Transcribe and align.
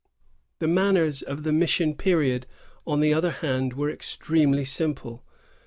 The 0.57 0.67
manners 0.67 1.21
of 1.21 1.43
the 1.43 1.51
mission 1.51 1.93
period, 1.95 2.47
on 2.87 3.01
the 3.01 3.13
other 3.13 3.29
hand, 3.29 3.73
were 3.73 3.91
extremely 3.91 4.65
simple. 4.65 5.23